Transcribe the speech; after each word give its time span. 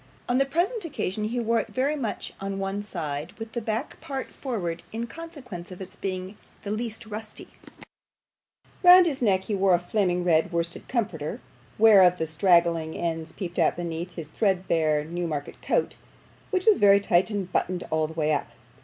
On 0.27 0.39
the 0.39 0.47
present 0.47 0.83
occasion 0.83 1.25
he 1.25 1.39
wore 1.39 1.59
it 1.59 1.67
very 1.67 1.95
much 1.95 2.33
on 2.41 2.57
one 2.57 2.81
side, 2.81 3.33
with 3.33 3.51
the 3.51 3.61
back 3.61 4.01
part 4.01 4.29
forward 4.29 4.81
in 4.91 5.05
consequence 5.05 5.69
of 5.69 5.79
its 5.79 5.95
being 5.95 6.39
the 6.63 6.71
least 6.71 7.05
rusty; 7.05 7.49
round 8.81 9.05
his 9.05 9.21
neck 9.21 9.41
he 9.43 9.53
wore 9.53 9.75
a 9.75 9.79
flaming 9.79 10.23
red 10.23 10.51
worsted 10.51 10.87
comforter, 10.87 11.39
whereof 11.77 12.17
the 12.17 12.25
straggling 12.25 12.97
ends 12.97 13.31
peeped 13.31 13.59
out 13.59 13.75
beneath 13.75 14.15
his 14.15 14.27
threadbare 14.29 15.03
Newmarket 15.05 15.61
coat, 15.61 15.93
which 16.49 16.65
was 16.65 16.79
very 16.79 16.99
tight 16.99 17.29
and 17.29 17.51
buttoned 17.53 17.83
all 17.91 18.07
the 18.07 18.13
way 18.13 18.33
up. 18.33 18.47